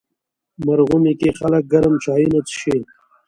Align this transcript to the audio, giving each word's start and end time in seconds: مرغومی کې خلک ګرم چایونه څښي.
مرغومی 0.65 1.13
کې 1.19 1.29
خلک 1.39 1.63
ګرم 1.73 1.93
چایونه 2.03 2.39
څښي. 2.47 2.77